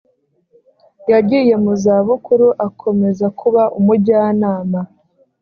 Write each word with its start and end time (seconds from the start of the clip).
yagiye 1.11 1.53
muzabukuru 1.63 2.47
akomeza 2.67 3.25
kuba 3.39 3.63
umujyanama 3.79 4.79